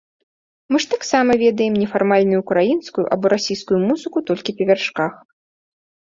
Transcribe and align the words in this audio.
Мы 0.71 0.77
ж 0.85 0.87
таксама 0.93 1.31
ведаем 1.43 1.73
нефармальную 1.81 2.39
ўкраінскую 2.43 3.05
або 3.17 3.25
расійскую 3.35 3.79
музыку 3.87 4.17
толькі 4.33 4.57
па 4.63 4.71
вяршках. 4.73 5.13